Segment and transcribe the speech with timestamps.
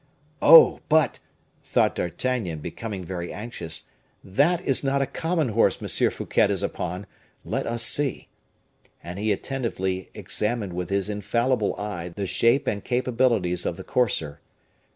[0.41, 1.19] "Oh, but,"
[1.63, 3.83] thought D'Artagnan, becoming very anxious,
[4.23, 6.09] "that is not a common horse M.
[6.09, 7.05] Fouquet is upon
[7.43, 8.27] let us see!"
[9.03, 14.41] And he attentively examined with his infallible eye the shape and capabilities of the courser.